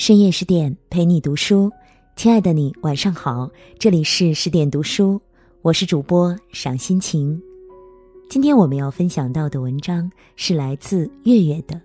[0.00, 1.70] 深夜十点陪你读书，
[2.16, 5.20] 亲爱的你晚上好，这里是十点读书，
[5.60, 7.38] 我是主播赏心情。
[8.26, 11.76] 今天我们要分享到的文章是来自月月的《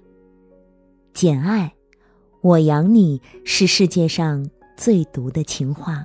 [1.14, 1.66] 简爱》，
[2.39, 6.02] 我养你是世界上最毒的情话。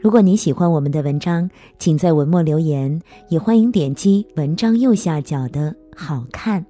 [0.00, 1.48] 如果你喜欢我们的文章，
[1.78, 6.66] 请在文末留言，也欢迎点击文章右下角的好看，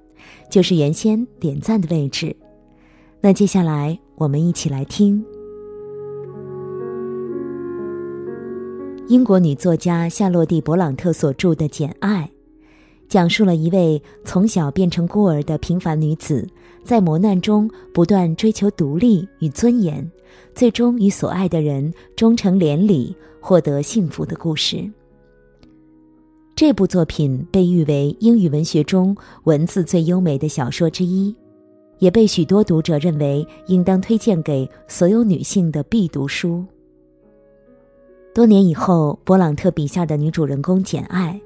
[0.47, 2.37] 就是原先点赞的位置。
[3.19, 3.99] 那接下来。
[4.17, 5.23] 我们一起来听
[9.07, 12.27] 英国女作家夏洛蒂·勃朗特所著的《简爱》，
[13.07, 16.47] 讲述了一位从小变成孤儿的平凡女子，
[16.83, 20.11] 在磨难中不断追求独立与尊严，
[20.55, 24.83] 最终与所爱的人终成连理，获得幸福的故事。
[26.55, 31.33] 这部作品被誉为英语文学中文字最优美的小说之一。
[31.99, 36.63] 也被许多读者认为应当推荐给所有女性的必读书。
[38.33, 41.39] 多年以后，勃朗特笔下的女主人公简爱，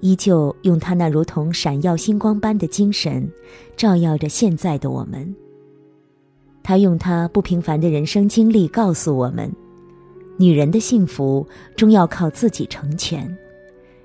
[0.00, 3.28] 依旧用她那如同闪耀星光般的精神，
[3.76, 5.34] 照耀着现在的我们。
[6.62, 9.50] 她用她不平凡的人生经历告诉我们：
[10.36, 13.36] 女人的幸福终要靠自己成全。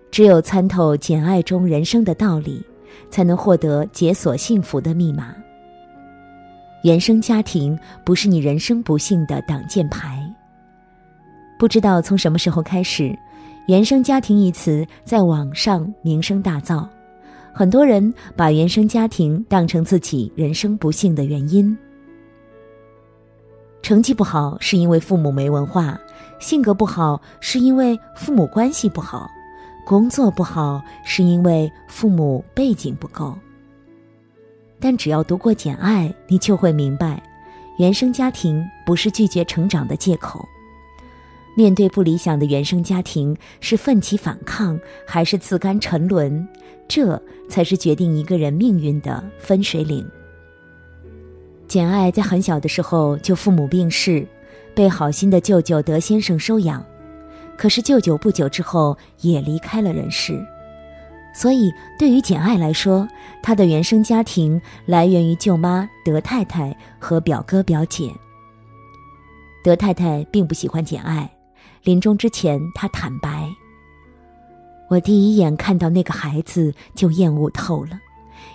[0.10, 2.64] 只有参透简爱中人生的道理，
[3.10, 5.36] 才能获得解锁幸福的密码。
[6.84, 10.22] 原生家庭不是你人生不幸的挡箭牌。
[11.58, 13.18] 不知道从什么时候开始
[13.68, 16.86] ，“原生家庭”一词在网上名声大噪，
[17.54, 21.76] 很多人把原生家庭当成自己人生不幸的原因。
[23.82, 25.98] 成绩不好是因为父母没文化，
[26.38, 29.30] 性格不好是因为父母关系不好，
[29.86, 33.34] 工作不好是因为父母背景不够。
[34.84, 37.24] 但只要读过《简爱》，你就会明白，
[37.78, 40.46] 原生家庭不是拒绝成长的借口。
[41.56, 46.46] 面对不理想的原生家庭，是奋起反抗还是自甘沉沦，
[46.86, 50.06] 这才是决定一个人命运的分水岭。
[51.66, 54.28] 简爱在很小的时候就父母病逝，
[54.76, 56.86] 被好心的舅舅德先生收养，
[57.56, 60.46] 可是舅舅不久之后也离开了人世。
[61.34, 63.08] 所以，对于简爱来说，
[63.42, 68.14] 她的原生家庭来源于舅妈德太太和表哥表姐。
[69.64, 71.28] 德太太并不喜欢简爱，
[71.84, 73.50] 临终之前，她坦白
[74.90, 78.00] ：“我第一眼看到那个孩子就厌恶透了，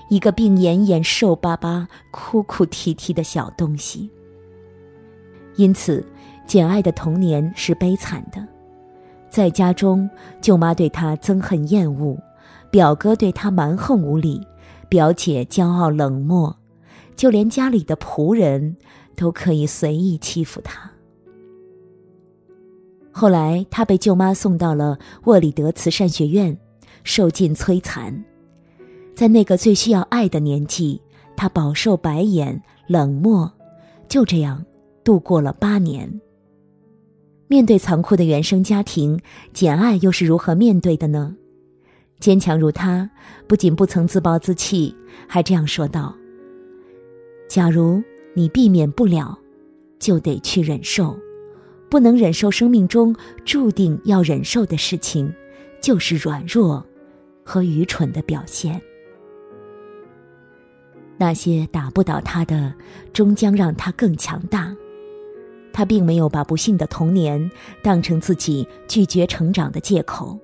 [0.08, 4.08] 一个病恹恹、瘦巴巴、哭哭啼啼的小东西。”
[5.56, 6.06] 因此，
[6.46, 8.46] 简爱的童年是悲惨的，
[9.28, 10.08] 在家中，
[10.40, 12.16] 舅妈对她憎恨厌恶。
[12.70, 14.40] 表哥对他蛮横无理，
[14.88, 16.54] 表姐骄傲冷漠，
[17.16, 18.76] 就连家里的仆人
[19.16, 20.90] 都可以随意欺负他。
[23.10, 26.56] 后来，他被舅妈送到了沃里德慈善学院，
[27.02, 28.24] 受尽摧残。
[29.14, 31.00] 在那个最需要爱的年纪，
[31.36, 33.50] 他饱受白眼、冷漠，
[34.08, 34.64] 就这样
[35.02, 36.08] 度过了八年。
[37.48, 39.18] 面对残酷的原生家庭，
[39.52, 41.34] 简爱又是如何面对的呢？
[42.20, 43.08] 坚强如他，
[43.46, 44.94] 不仅不曾自暴自弃，
[45.28, 46.16] 还这样说道
[47.48, 48.02] ：“假如
[48.34, 49.38] 你避免不了，
[50.00, 51.16] 就得去忍受；
[51.88, 53.14] 不能忍受生命中
[53.44, 55.32] 注定要忍受的事情，
[55.80, 56.84] 就是软弱
[57.44, 58.82] 和愚蠢的表现。
[61.16, 62.74] 那些打不倒他的，
[63.12, 64.74] 终将让他更强大。
[65.72, 67.48] 他并没有把不幸的童年
[67.80, 70.36] 当成自己拒绝成长的借口。”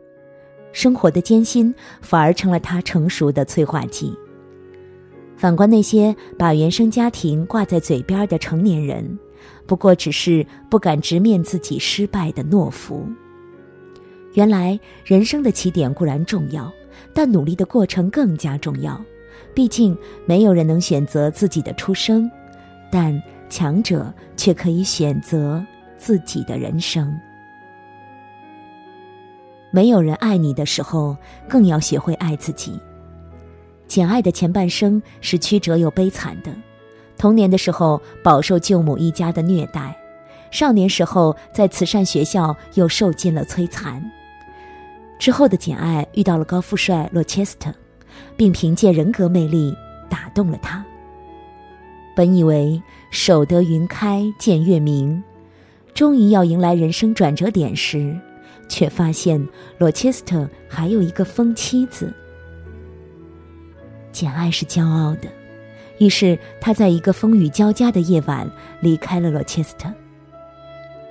[0.75, 4.15] 生活的艰辛反而成了他成熟的催化剂。
[5.37, 9.19] 反观那些把原生家庭挂在嘴边的成年人，
[9.67, 13.07] 不过只是不敢直面自己失败的懦夫。
[14.35, 16.73] 原来人生的起点固然重要，
[17.15, 19.01] 但努力的过程更加重要。
[19.55, 19.97] 毕竟
[20.27, 22.29] 没有人能选择自己的出生，
[22.91, 25.65] 但强者却可以选择
[25.97, 27.17] 自己的人生。
[29.75, 31.17] 没有人爱你的时候，
[31.49, 32.79] 更要学会爱自己。
[33.89, 36.55] 简爱的前半生是曲折又悲惨的，
[37.19, 39.93] 童年的时候饱受舅母一家的虐待，
[40.53, 44.01] 少年时候在慈善学校又受尽了摧残。
[45.19, 47.75] 之后的简爱遇到了高富帅罗切斯特，
[48.37, 49.77] 并凭借人格魅力
[50.09, 50.85] 打动了他。
[52.15, 52.81] 本以为
[53.11, 55.21] 守得云开见月明，
[55.95, 58.17] 终于要迎来人生转折点时。
[58.69, 59.45] 却发现
[59.79, 62.13] 罗切斯特还有一个疯妻子。
[64.13, 65.29] 简爱是骄傲的，
[65.99, 68.49] 于是他在一个风雨交加的夜晚
[68.81, 69.93] 离开了罗切斯特。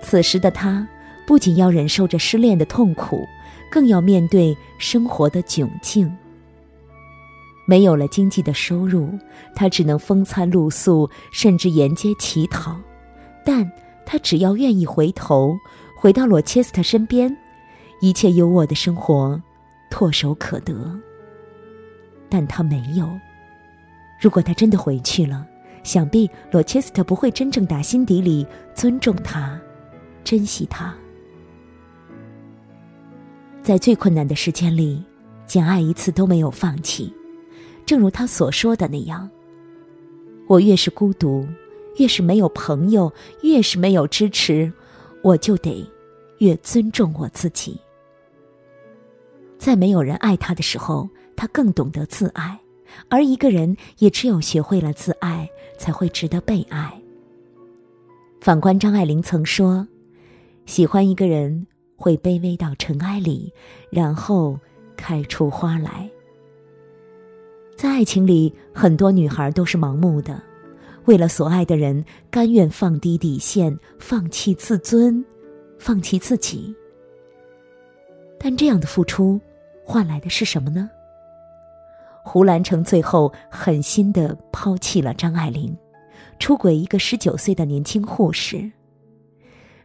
[0.02, 0.88] 此时的他
[1.26, 3.26] 不仅要忍受着失恋的痛苦，
[3.72, 6.14] 更要面对生活的窘境。
[7.66, 9.10] 没有了经济的收入，
[9.56, 12.76] 他只能风餐露宿，甚至沿街乞讨。
[13.46, 13.70] 但
[14.06, 15.58] 他只要愿意回头，
[15.98, 17.34] 回到罗切斯特身边，
[18.04, 19.42] 一切优渥的生活
[19.90, 20.76] 唾手可得。
[22.28, 23.10] 但他没有。
[24.20, 25.48] 如果他真的回去了，
[25.84, 28.46] 想必罗切斯特不会真正打心底里
[28.76, 29.58] 尊重他、
[30.22, 30.94] 珍惜他。
[33.62, 35.02] 在最困难的时间里，
[35.46, 37.14] 简爱一次都没有放弃。
[37.86, 39.30] 正如他所说的那样，
[40.48, 41.48] 我越是孤独，
[42.00, 43.10] 越是没有朋友，
[43.44, 44.70] 越是没有支持，
[45.22, 45.90] 我就得
[46.40, 47.80] 越尊重我自己。
[49.64, 51.08] 在没有人爱他的时候，
[51.38, 52.60] 他更懂得自爱，
[53.08, 57.02] 而一个人也只有学会了自爱，才会值得被爱。
[58.42, 59.88] 反观张爱玲曾说
[60.68, 61.66] ：“喜欢一个人，
[61.96, 63.54] 会卑微到尘埃里，
[63.90, 64.60] 然后
[64.98, 66.12] 开出花来。”
[67.78, 70.44] 在爱情里，很多女孩都是盲目的，
[71.06, 75.24] 为了所爱的人，甘愿放低底线，放弃自尊，
[75.80, 76.76] 放弃自己。
[78.38, 79.40] 但这样的付出，
[79.86, 80.90] 换来的是什么呢？
[82.24, 85.76] 胡兰成最后狠心的抛弃了张爱玲，
[86.40, 88.72] 出轨一个十九岁的年轻护士。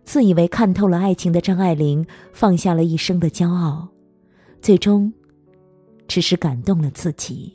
[0.04, 3.88] 自以为看透了爱情的张爱玲，放下了一生的骄傲，
[4.62, 5.12] 最终，
[6.06, 7.52] 只是感动了自己。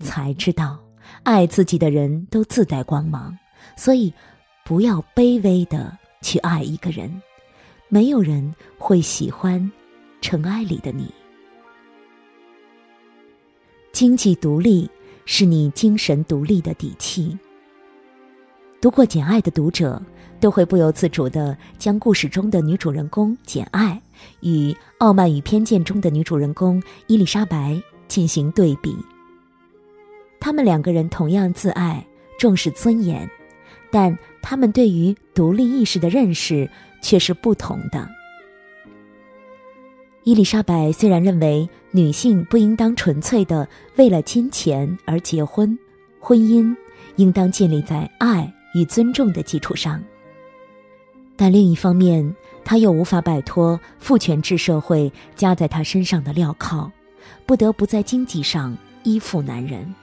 [0.00, 0.78] 才知道，
[1.24, 3.36] 爱自己的人都自带光芒，
[3.74, 4.12] 所以
[4.64, 7.10] 不要卑微的去爱一个人。
[7.88, 9.72] 没有人会喜欢
[10.20, 11.12] 尘埃里的你。
[13.92, 14.88] 经济独立
[15.24, 17.36] 是你精神独立的底气。
[18.80, 20.00] 读过《简爱》的读者
[20.38, 24.00] 都会不由自主的将故事中的女主人公简爱
[24.40, 28.96] 与《傲慢与偏见》中的女主人公伊丽莎白进行对比。
[30.38, 32.06] 他们两个人同样自爱，
[32.38, 33.28] 重视尊严，
[33.90, 36.70] 但他们对于独立意识的认识
[37.02, 38.08] 却是不同的。
[40.28, 43.66] 伊丽莎白虽然认为女性不应当纯粹的
[43.96, 45.78] 为了金钱而结婚，
[46.20, 46.76] 婚姻
[47.16, 50.04] 应当建立在爱与尊重的基础上，
[51.34, 56.92] 但另一方面，她又无法摆脱父权制社会加在她身上的镣铐，
[57.46, 59.94] 不得不在经济上依附男人。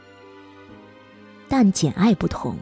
[1.48, 2.56] 但简爱不同，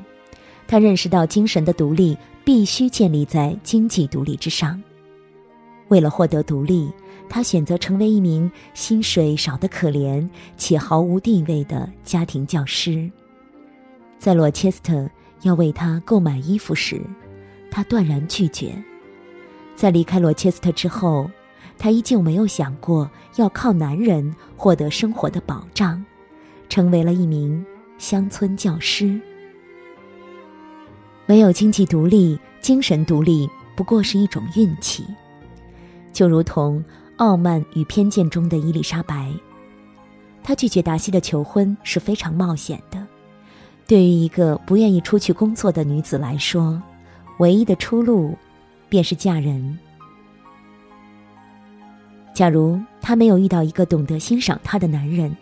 [0.67, 4.83] 她认识到精神的独立必须建立在经济独立之上。
[5.87, 6.91] 为了获得独立，
[7.33, 13.09] 他选择成为一名薪水少得可怜且毫无地位的家庭教师。
[14.19, 15.09] 在罗切斯特
[15.41, 17.01] 要为她购买衣服时，
[17.71, 18.71] 她断然拒绝。
[19.75, 21.27] 在离开罗切斯特之后，
[21.75, 26.05] 她依旧没有想过要靠男人获得生活的保障，
[26.69, 27.65] 成为了一名。
[27.97, 29.19] 乡村教师
[31.25, 35.03] 没有经济独立，精神独立不过是一种运气。
[36.11, 36.77] 就如同
[37.17, 39.31] 《傲慢与偏见》中的伊丽莎白，
[40.43, 43.05] 她拒绝达西的求婚是非常冒险的。
[43.87, 46.81] 对于一个不愿意出去工作的女子来说，
[47.39, 48.37] 唯一的出路
[48.89, 49.77] 便是嫁人。
[52.33, 55.35] 假如她没有遇到一个懂得欣赏她的男人，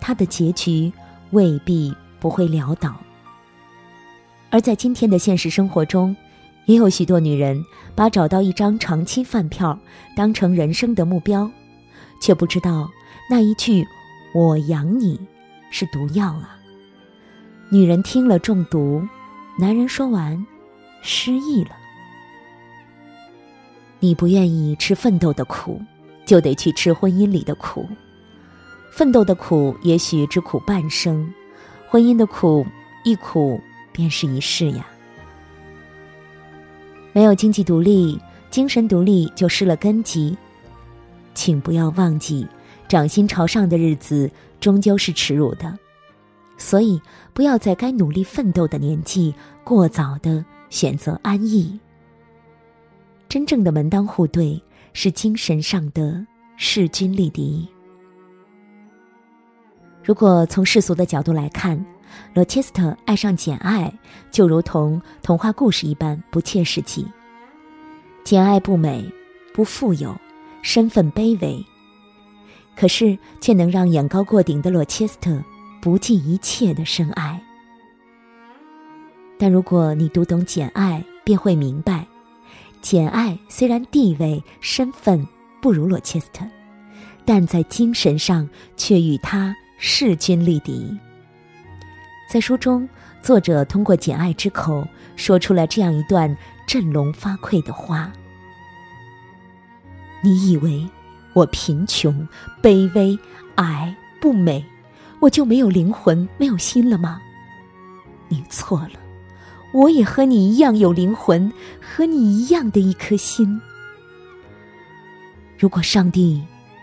[0.00, 0.92] 她的结局
[1.30, 1.94] 未必。
[2.20, 2.96] 不会潦倒。
[4.50, 6.16] 而在今天的现实生活中，
[6.68, 9.76] 也有许多女人把找到一张长期饭票
[10.14, 11.50] 当成人生的目标，
[12.20, 12.86] 却不知道
[13.30, 13.86] 那一句
[14.34, 15.18] “我养你”
[15.72, 16.58] 是毒药啊！
[17.70, 19.02] 女人听了中毒，
[19.58, 20.46] 男人说完
[21.00, 21.70] 失忆了。
[23.98, 25.80] 你不愿意吃奋斗的苦，
[26.26, 27.88] 就得去吃婚姻里的苦。
[28.92, 31.32] 奋斗的苦，也许只苦半生。
[31.88, 32.66] 婚姻的苦，
[33.04, 33.58] 一苦
[33.90, 34.86] 便是一世呀。
[37.12, 40.36] 没有经济独立，精神独立就失了根基。
[41.34, 42.46] 请不要忘记，
[42.88, 45.78] 掌心朝上的日子终究是耻辱的。
[46.56, 47.00] 所以，
[47.32, 51.78] 不要在该努力奋斗的年纪，过早的选择安逸。
[53.28, 54.60] 真正的门当户对，
[54.92, 57.68] 是精神上的势均力敌。
[60.02, 61.84] 如果从世俗的角度来看，
[62.34, 63.92] 罗切斯特爱上简爱
[64.30, 67.06] 就如同童话故事一般不切实际。
[68.24, 69.10] 简爱不美，
[69.54, 70.14] 不富有，
[70.62, 71.64] 身份卑微，
[72.76, 75.42] 可是却能让眼高过顶的罗切斯特
[75.80, 77.40] 不计一切的深爱。
[79.38, 82.06] 但如果你读懂《简爱》，便会明白，
[82.82, 85.26] 简爱虽然地位身份
[85.62, 86.44] 不如罗切斯特，
[87.24, 90.94] 但在精神上却与他势均力敌。
[92.28, 92.86] 在书中，
[93.22, 98.12] 作者通过简爱之口说出了这样一段振聋发聩的话
[100.22, 100.86] ：“你以为
[101.32, 102.28] 我贫穷、
[102.62, 103.18] 卑微、
[103.54, 104.62] 矮、不美，
[105.20, 107.18] 我就没有灵魂、没有心了吗？
[108.28, 109.00] 你错了。”
[109.72, 113.60] 我也和你一样有灵魂，和你一样的一颗心。
[115.58, 116.42] 如果上帝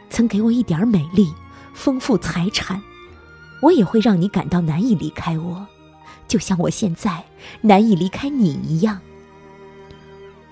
[0.10, 1.28] 曾给我一点美丽、
[1.74, 2.80] 丰富财产，
[3.62, 5.66] 我也会让你感到难以离开我，
[6.28, 7.24] 就像我现在
[7.62, 9.00] 难以离开你一样。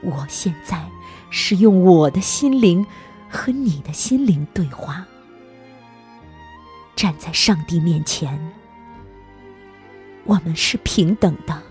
[0.01, 0.83] 我现在
[1.29, 2.85] 是用我的心灵
[3.29, 5.05] 和你的心灵对话，
[6.95, 8.37] 站在上帝面前，
[10.25, 11.61] 我们是平等的。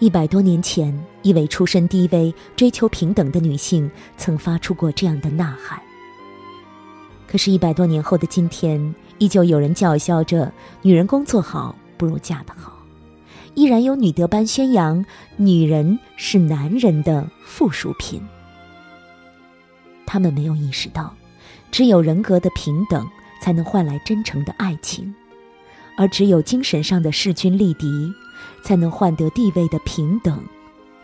[0.00, 0.92] 一百多年前，
[1.22, 5.80] 一位出身低微、追求平等的女性曾发出过这样的呐喊。
[7.32, 12.76] 可是，一百多年后的今天，依旧有人叫嚣着“女人工作好不如嫁得好”，
[13.56, 15.02] 依然有女德班宣扬
[15.38, 18.20] 女人是男人的附属品。
[20.04, 21.14] 他们没有意识到，
[21.70, 23.08] 只有人格的平等
[23.40, 25.14] 才能换来真诚的爱情，
[25.96, 28.12] 而只有精神上的势均力敌。
[28.64, 30.44] 才能换得地位的平等，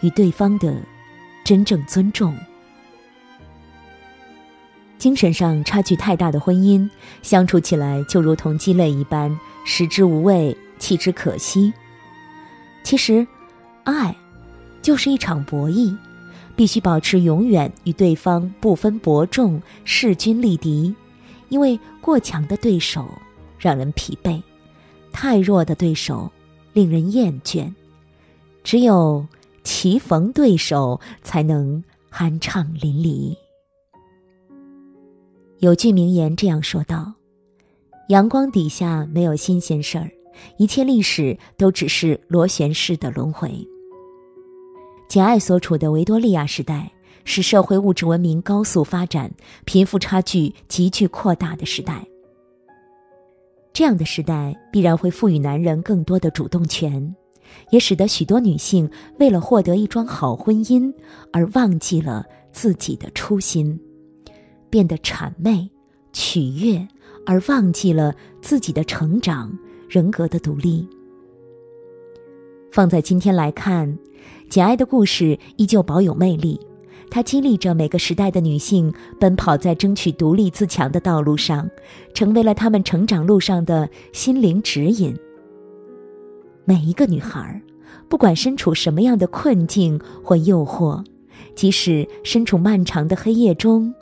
[0.01, 0.77] 与对方的
[1.45, 2.37] 真正尊重。
[4.99, 6.89] 精神上差距太大的婚姻，
[7.23, 11.73] 相处起来就如同鸡肋一般，食之无味，弃之可惜。
[12.83, 13.27] 其实，
[13.85, 14.15] 爱
[14.83, 15.97] 就是一场博弈，
[16.57, 20.95] 必须保持永远与对方不分伯仲，势均力敌。
[21.49, 23.09] 因为过强的对手
[23.59, 24.43] 让人疲惫，
[25.13, 26.31] 太弱的对手。
[26.75, 27.73] 令人厌倦，
[28.63, 29.27] 只有
[29.65, 33.35] 棋逢对手，才能酣畅淋漓。
[35.61, 37.13] 有句名言这样说道
[38.11, 40.09] ：“阳光底下没有新鲜事儿，
[40.57, 43.67] 一切历史都只是螺旋式的轮回。”
[45.11, 46.89] 简爱所处的维多利亚时代
[47.25, 49.29] 是社会物质文明高速发展、
[49.65, 52.07] 贫富差距急剧扩大的时代。
[53.73, 57.17] 这样的时代必然会赋予男人更多的主动权，
[57.71, 58.89] 也使得许多女性
[59.19, 60.93] 为了获得一桩好婚姻
[61.33, 63.81] 而忘记了自己的初心，
[64.71, 65.71] 变得谄媚、
[66.13, 66.87] 取悦，
[67.27, 69.57] 而忘记了自己的成长、
[69.89, 70.89] 人格的独立。
[72.71, 73.99] 放在今天来看，
[74.49, 76.61] 简爱的故事依旧保有魅力。
[77.11, 81.71] 它激励着每个时代的女性奔跑在争取独立自强的道路上，
[82.13, 85.17] 成为了她们成长路上的心灵指引。
[86.67, 87.63] 每一个女孩，
[88.11, 91.03] 不管身处什么样的困境或诱惑，
[91.55, 93.95] 即使身处漫长的黑夜中，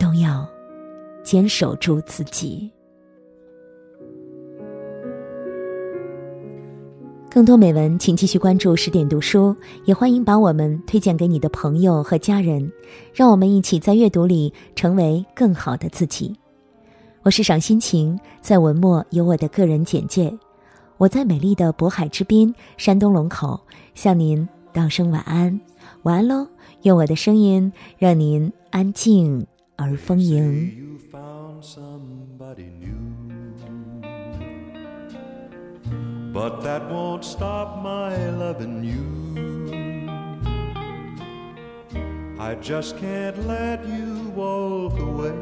[0.00, 0.48] 都要
[1.22, 2.68] 坚守住自己。
[7.30, 9.54] 更多美文，请继续关注十点读书，
[9.84, 12.72] 也欢迎把我们推荐给你的朋友和家人，
[13.14, 16.34] 让我们一起在阅读里成为更好的自己。
[17.22, 20.36] 我是赏心情，在文末有我的个人简介。
[20.96, 23.60] 我在美丽的渤海之滨，山东龙口，
[23.94, 25.60] 向您道声晚安，
[26.02, 26.46] 晚安喽！
[26.82, 29.46] 愿我的声音让您安静
[29.79, 30.85] 而丰盈。
[36.33, 39.05] But that won't stop my loving you.
[42.37, 45.33] I just can't let you walk away.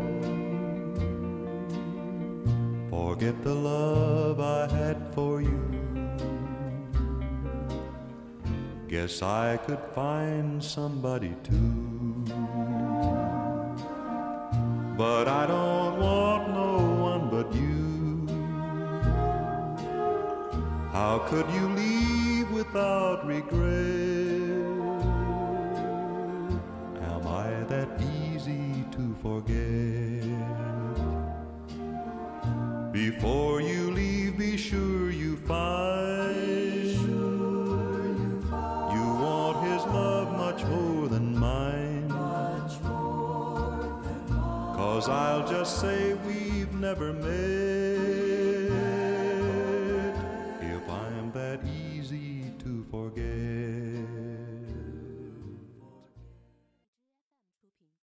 [2.92, 5.60] Forget the love I had for you.
[8.88, 11.87] Guess I could find somebody too.
[14.99, 16.77] But I don't want no
[17.09, 18.27] one but you.
[20.91, 24.59] How could you leave without regret?
[27.13, 27.89] Am I that
[28.25, 30.25] easy to forget?
[32.91, 33.48] Before
[45.59, 47.88] just say we've never met